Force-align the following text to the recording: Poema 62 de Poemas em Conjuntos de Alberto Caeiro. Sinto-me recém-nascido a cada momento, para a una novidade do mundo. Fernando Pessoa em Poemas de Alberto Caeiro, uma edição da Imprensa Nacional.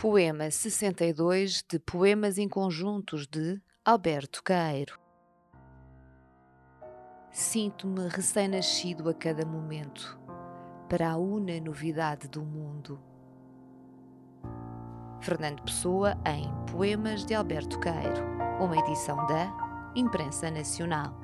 Poema 0.00 0.50
62 0.50 1.62
de 1.68 1.78
Poemas 1.78 2.38
em 2.38 2.48
Conjuntos 2.48 3.26
de 3.26 3.60
Alberto 3.84 4.42
Caeiro. 4.42 4.98
Sinto-me 7.30 8.08
recém-nascido 8.08 9.10
a 9.10 9.12
cada 9.12 9.44
momento, 9.44 10.18
para 10.88 11.10
a 11.10 11.18
una 11.18 11.60
novidade 11.60 12.28
do 12.28 12.40
mundo. 12.40 12.98
Fernando 15.20 15.62
Pessoa 15.64 16.16
em 16.24 16.50
Poemas 16.72 17.26
de 17.26 17.34
Alberto 17.34 17.78
Caeiro, 17.78 18.24
uma 18.58 18.78
edição 18.78 19.26
da 19.26 19.52
Imprensa 19.94 20.50
Nacional. 20.50 21.14